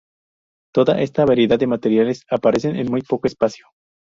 [0.73, 3.67] Toda esta variedad de materiales aparecen en muy poco espacio.